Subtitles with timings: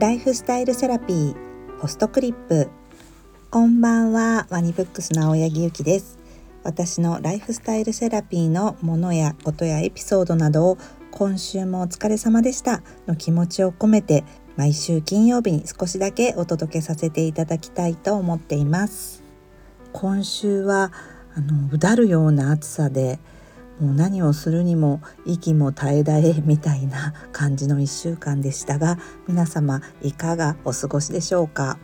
[0.00, 1.34] ライフスタイルセラピー
[1.80, 2.70] ポストクリップ。
[3.50, 6.20] こんばんはワニブックスの青柳ゆきです。
[6.62, 10.78] 私のライフスタイルセラピーのものやことやエピソードなどを
[11.10, 14.22] 今週もお疲れ様でしたの気持ちを込めて
[14.56, 19.24] 毎週金曜日に少しだけお届けさせていただきたいと思っています。
[19.92, 20.92] 今週は
[21.34, 23.18] あのうだるような暑さで
[23.80, 28.98] もう何をするにも息も絶え絶えみたいな感じの1週間でしたが
[29.28, 31.78] 皆様いかがお過ごしでしょうか？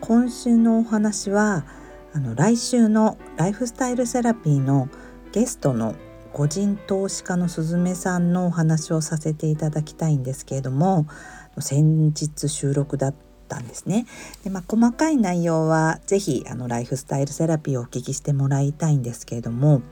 [0.00, 1.64] 今週のお話は
[2.12, 4.88] あの来週のライフスタイルセラピーの
[5.32, 5.94] ゲストの
[6.32, 11.06] 個人投資家のすずめさんのお話をさせていただきたいんですけれども
[11.58, 13.14] 先日収録だっ
[13.48, 14.06] たんですね。
[14.42, 19.82] でまあ、細かい内容は是非ライフスタイルセラピーをお聞きしてもらいたいんですけれども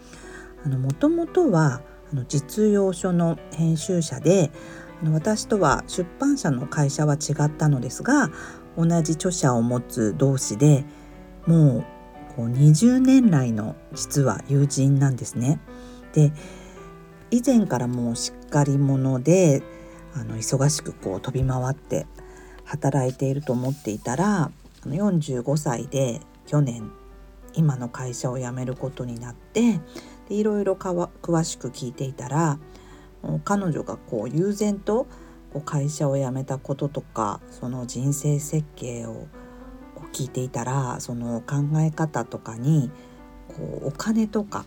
[0.69, 4.51] もともとはあの実用書の編集者で
[5.11, 8.31] 私とは出版社の会社は違ったのですが
[8.77, 10.85] 同じ著者を持つ同士で
[11.47, 11.85] もう
[12.37, 15.61] こう20年来の実は友人なんですね。
[16.13, 16.33] で
[17.31, 19.63] 以前からもうしっかり者で
[20.15, 22.07] あの忙しくこう飛び回って
[22.65, 24.51] 働いていると思っていたら
[24.87, 26.91] 45歳で去年
[27.55, 29.81] 今の会社を辞めることになって
[30.33, 32.59] でいろいろ詳しく聞いていたら
[33.45, 35.07] 彼女がこう悠然と
[35.53, 39.29] こう会社を辞めたこととかその人生設計を
[40.15, 42.91] 聞いていたらその考え方とかに
[43.49, 44.65] こうお金とか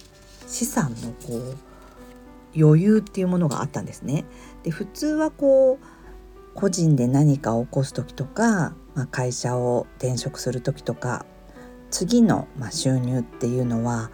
[0.48, 1.58] 資産のこう
[2.56, 4.24] 余裕っていうものがあったんですね。
[4.64, 5.86] で普通はこう
[6.54, 11.26] 個人で何かを起こす時とか、まあ、会社を転職する時とか
[11.90, 14.12] 次の、まあ、収入っていうのは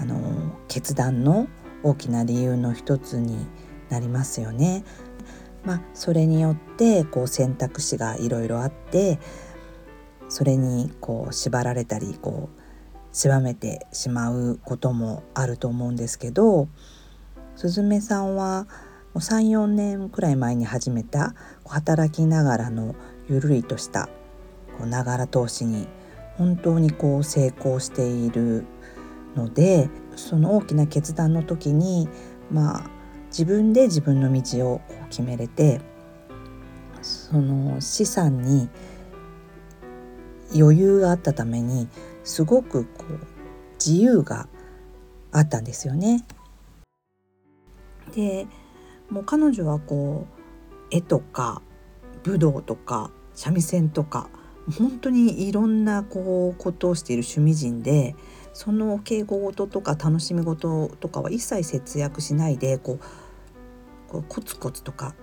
[0.00, 1.46] あの決断の
[1.82, 3.46] 大きな理由の一つに
[3.90, 4.84] なりますよね。
[5.64, 9.18] まあ、それによってこう選択肢がいろいろあって
[10.30, 12.60] それにこう縛られたりこう
[13.12, 16.68] 狭めてしまうこともあると思うんですけど
[17.56, 18.68] すずめさんは
[19.14, 21.34] 34年くらい前に始めた
[21.66, 22.94] 働きながらの
[23.28, 24.08] ゆるりとした
[24.86, 25.88] ながら投資に
[26.38, 28.64] 本当にこう成功している
[29.36, 32.08] のでその大きな決断の時に
[32.50, 32.90] まあ
[33.28, 35.80] 自分で自分の道を決めれて
[37.02, 38.68] その資産に
[40.54, 41.88] 余裕があったために
[42.24, 43.18] すごくこう
[43.74, 44.48] 自由が
[45.32, 46.24] あったんですよね。
[48.14, 48.46] で
[49.08, 51.62] もう彼女はこう絵とか
[52.24, 54.28] 武道とか三味線とか
[54.78, 58.14] 本当にいろんなこうことをしている趣味人で
[58.52, 63.00] その敬語事とか楽しみ事とかは一切節約しないでこう
[64.10, 65.14] こうコツコツとか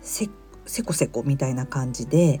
[0.00, 0.28] せ
[0.66, 2.40] せこせこみたいな感じで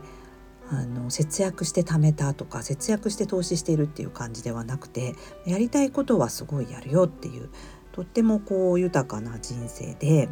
[0.70, 5.14] あの節約して貯めたとか節約して投資しているっていう感じではなくて
[5.46, 7.48] やりたいことはすごいやるよっていう
[7.92, 10.28] とってもこう豊かな人生で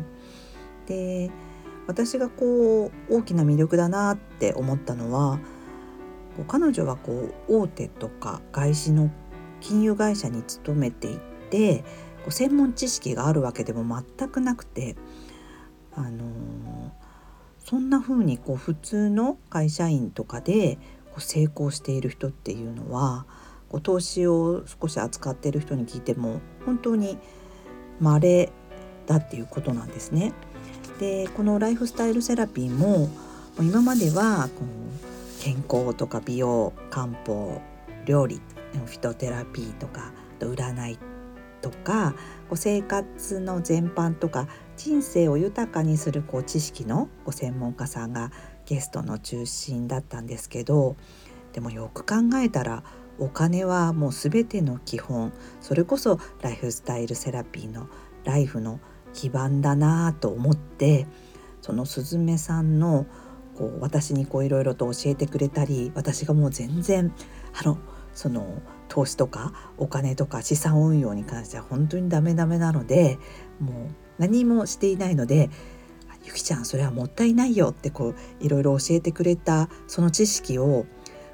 [0.87, 1.31] で
[1.87, 5.39] 私がこう大きな魅力だなって思ったのは
[6.49, 9.11] 彼女はこう大手とか外資の
[9.61, 11.19] 金融会社に勤めてい
[11.51, 11.85] て
[12.29, 13.85] 専門知識があるわけでも
[14.19, 14.97] 全くなくて、
[15.95, 16.91] あのー、
[17.59, 20.79] そんな風にこう普通の会社員とかで
[21.11, 23.27] こう成功している人っていうのは
[23.69, 27.19] こう投資を少し扱っている人に聞いても本当に
[28.01, 28.53] 稀
[29.07, 30.33] だっていうことなんですね。
[30.99, 33.09] でこのライフスタイルセラピーも
[33.61, 37.61] 今まではこう健康とか美容漢方
[38.07, 38.41] 料理
[38.85, 40.99] フィトテラピーとか占い
[41.63, 42.15] とか
[42.49, 48.31] こ生活の全般とか人生を豊かにするこう知識のご専門家さんが
[48.67, 50.97] ゲストの中心だったんですけど
[51.53, 52.83] でもよく考えたら
[53.19, 57.89] お金はもう全ての基本それこそライフスタイルセラピーの
[58.25, 58.79] ライフの
[59.15, 61.07] 基盤だなと思って
[61.63, 63.07] そのすずめさんの
[63.57, 67.13] こう私にいろいろと教えてくれたり私がもう全然
[67.55, 67.79] あの
[68.13, 68.61] その
[68.97, 73.19] 投資とかお金とか資産運用に関しては本当にダメダメなので
[73.61, 73.75] もう
[74.17, 75.51] 何もしていないので
[76.25, 80.87] 「ゆきちゃんそれはもったいないよ」ってこういろいろ教えてくれたその知識を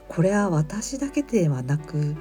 [0.09, 2.17] これは私だけではなく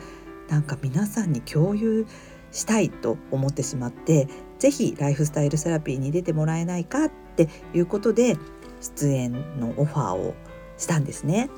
[0.48, 2.06] なんか皆さんに共有
[2.52, 4.28] したいと思ってしまって
[4.60, 8.38] 是非ライフスタイルセラピーに出てもらえないかっていうことで
[8.80, 10.36] 出演のオファーを
[10.78, 11.50] したんですね。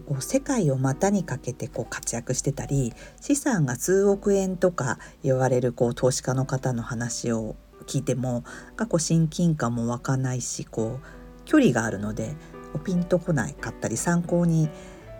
[0.00, 7.56] こう世界を股にかけてこう活躍してたり資産が数億円とか言われるこう投資家の方の話を
[7.86, 8.44] 聞いても
[8.88, 12.34] こう親近感も湧かないしこう距離があるので
[12.84, 14.68] ピンとこないかったり参考に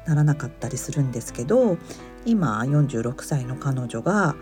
[0.06, 1.78] ならなかったりするんですけど
[2.26, 4.34] 今46歳の彼女が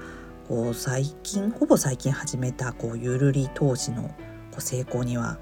[0.48, 4.02] こう最近ほぼ最近始めたこうゆるり投資の
[4.50, 5.38] こう成功には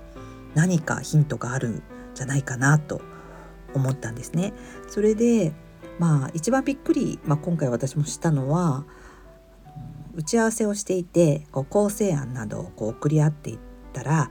[0.54, 1.82] 何かヒントがあるん
[2.14, 3.00] じゃないかなと
[3.74, 4.52] 思ったんですね。
[4.88, 5.52] それで
[5.98, 8.84] まあ一番びっくり、まあ、今回私もしたのは
[10.14, 13.58] 打ち合わせをしていてこう構成案などをこう送り合っていっ
[13.92, 14.30] たら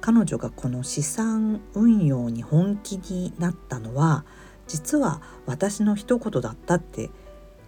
[0.00, 4.24] 彼女がこの資産運用に本気になったのは
[4.66, 7.10] 実は私の一言だったって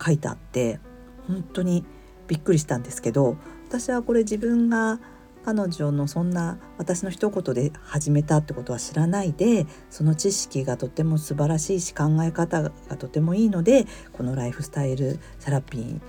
[0.05, 0.81] 書いてあって
[1.29, 1.85] 本当に
[2.27, 3.37] びっくりしたんですけど
[3.69, 5.01] 私はこれ自分が
[5.45, 16.01] 彼女のそんな私の一言で始めたってことは知らないでその知識がとても素晴らしいし考え方がとてもいいのでこのライフスタイルセラピー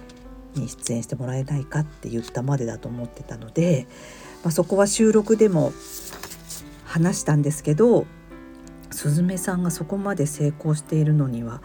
[0.60, 3.88] に出演してもらえないかって言ったまでだと思ってたので、
[4.44, 5.74] まあ、そこは収録でも
[6.86, 8.06] 話したんですけど
[8.90, 11.62] すずめさんがそこまで成功しているのには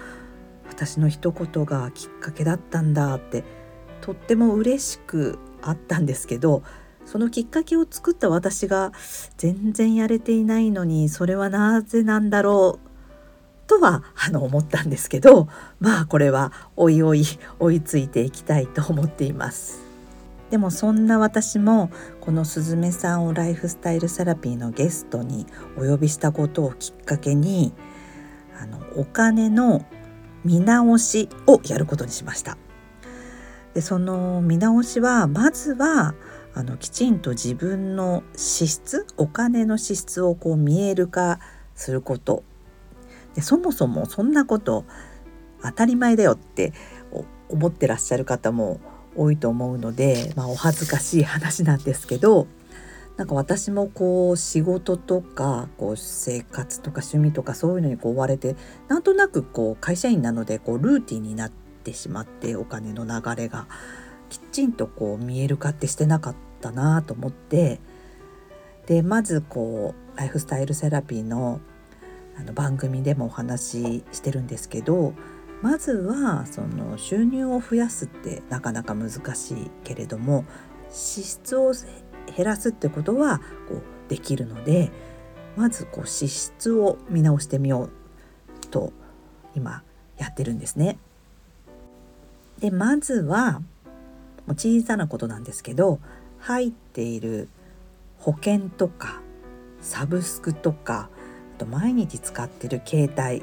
[0.69, 3.45] 私の一言がきっかけだったんだって
[4.01, 6.63] とっても嬉しくあったんですけど
[7.05, 8.93] そのきっかけを作った私が
[9.37, 12.91] 全然やれていないのにそれはなぜなんだろう
[13.67, 15.49] とはあの思ったんですけど
[15.79, 17.25] まあこれはおいおい
[17.59, 19.81] 追いついていきたいと思っています。
[20.51, 25.47] でもそんな私もこのすずめさんをライフスタイルセラピーのゲストに
[25.79, 27.73] お呼びしたことをきっかけに
[28.61, 29.87] あのお金の
[30.45, 32.59] 見直しをやることにしました。
[33.75, 36.15] でその見直しはまずは
[36.55, 41.39] あのきちんと自分の支出お金の支出をこう見える化
[41.75, 42.43] すること。
[43.35, 44.85] でそもそもそんなこと
[45.63, 46.73] 当たり前だよって
[47.49, 48.81] 思ってらっしゃる方も
[49.17, 52.47] 多いと思うので、まあ、お恥ずかしい話なんですけど
[53.17, 58.57] なんか私もこう仕事とかこう生活とか趣味とかそういうのにこう追われて
[58.89, 63.67] なんとなくこう会社員なのでこうルーティンになってしまってお金の流れが。
[64.31, 67.81] きちんとこう見える化ってしてなかったなと思って
[68.87, 71.61] でまずこうライフスタイルセラピーの
[72.37, 75.13] あの番組でもお話ししてるんですけど
[75.61, 80.47] まずはその収入を増やすってなかなか難しいけれども
[80.91, 81.75] 支出を
[82.35, 84.91] 減らすってことはこうできるので
[85.57, 87.91] まずこう支出を見直してみよ
[88.65, 88.93] うと
[89.55, 89.83] 今
[90.17, 90.99] やってるんですね。
[92.61, 93.63] でまずは
[94.55, 96.01] 小さなことなんですけど
[96.39, 97.49] 入っている
[98.19, 99.21] 保険とか
[99.81, 101.09] サブスクとか
[101.57, 103.43] あと毎日使ってる携帯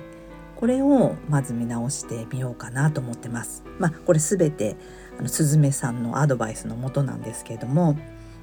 [0.56, 3.63] これをまず見直してみようかなと思ってます。
[3.77, 4.75] まあ、これすべて
[5.19, 7.95] あのすずめさんのアドバイスのもとなんですけれども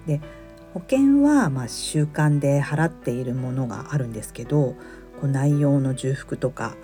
[0.06, 0.20] で
[0.74, 4.74] 保険はまあ習慣で払っているものがあるんですけど
[5.20, 6.76] こう内容の重複とか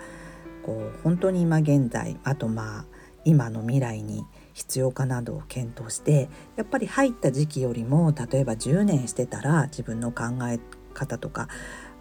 [0.63, 2.85] こう本当に今現在あとまあ
[3.23, 10.59] 今の未来に必要かなどを検討してやっぱり入った時期よりも例えば10年してたら自分の考え
[10.93, 11.47] 方とか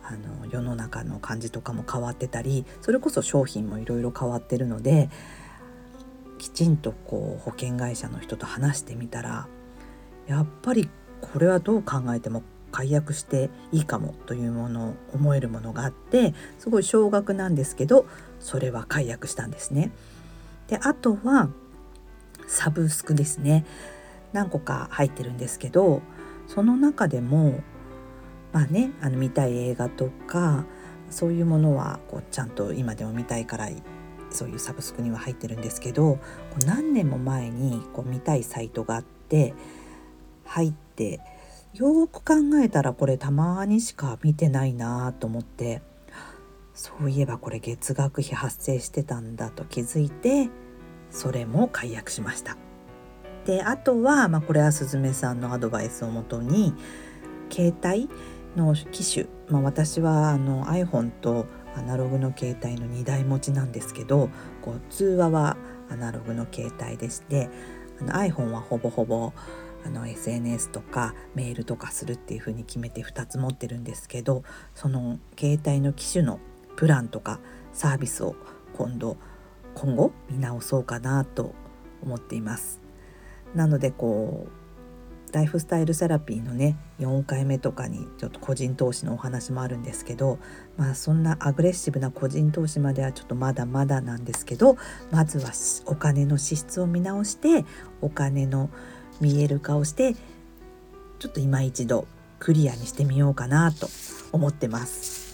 [0.02, 5.08] あの世の中の感じとかも変わってたりそれこそ商品もいろいろ変わってるので
[6.38, 9.46] きちんとこう保険会社の人と話してみたら
[10.26, 10.88] やっぱり
[11.20, 12.42] これはどう考えても
[12.72, 18.06] 解約していいかもというものを思えるものがあってすごい少額なんですけど
[18.38, 19.90] それは解約したんですね。
[20.68, 21.50] であとは
[22.50, 23.64] サブスクですね。
[24.32, 26.02] 何個か入ってるんですけど
[26.46, 27.60] その中でも
[28.52, 30.64] まあねあの見たい映画とか
[31.10, 33.68] そういうものはこうちゃんと今でも見たいから
[34.30, 36.18] そういうサブスクには入ってるんですけど
[36.64, 39.54] 何年も前にこう見たいサイトがあって
[40.44, 41.20] 入って
[41.74, 45.82] よく考えたらこれたまにしか見てないなと思って
[46.74, 50.48] そういえばこれ月額費発生してたんだと気づいて
[51.10, 52.56] それも解約しました。
[53.46, 56.74] であとは、まあ、これはすずめさんのアドバイスをもとに
[57.50, 58.08] 携帯
[58.56, 64.28] の機種、まあ、私はあの iPhone とアナログの携帯の2台持ちなんですけど
[64.60, 65.56] こう通話は
[65.88, 67.48] アナログの携帯でして
[68.00, 69.32] あの iPhone はほぼほぼ
[69.84, 74.42] あの SNS とかメールとかするっていう風に決めて2つ持ってるんですけど
[74.74, 76.38] その携帯の機種の
[76.76, 77.40] プランとか
[77.72, 78.36] サービスを
[78.76, 79.16] 今度
[79.74, 81.54] 今後見直そうかなと
[82.02, 82.80] 思っています。
[83.54, 84.60] なのでこう
[85.32, 90.38] ライフスタイルセラピーのね4回目とかにちょっと個人投資のお話もあるんですけど
[90.76, 94.76] まあそんなアグレッシブな個人投資まではちょっとまだまだなんですけど
[95.10, 95.52] まずは
[95.86, 97.64] お金の支出を見直して
[98.00, 98.70] お金の
[99.20, 100.14] 見える化をして
[101.18, 102.06] ちょっと今一度
[102.38, 103.88] クリアにしてみようかなと
[104.32, 105.29] 思ってます。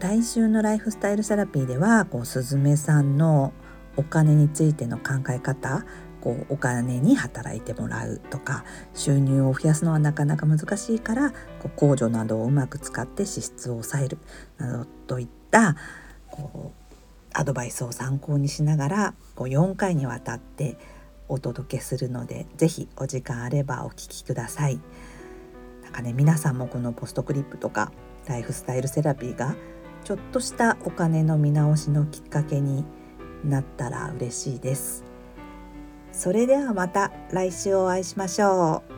[0.00, 3.52] 来週のライフスタイルセラピーではこうすずめさんの
[3.96, 5.84] お金についての考え方
[6.20, 8.64] こうお金に働いてもらうとか
[8.94, 14.18] 収入を増やすのはなかなか難しいからこう控除などをうまく使って支出を抑える
[14.58, 15.74] などといった
[16.30, 16.88] こう
[17.32, 20.78] アドバイスを参考にしながらこう4回にわたって
[21.28, 24.80] お届けするので是非お時間あればお聞きください。
[25.82, 27.90] なんかね皆さんもこのポストクリップとか
[28.26, 29.56] ライフスタイルセラピーが
[30.08, 32.86] ちょっとしたお金の見直しのきっかけに
[33.44, 35.04] なったら嬉しいです。
[36.12, 38.97] それではまた来週お会いしましょう。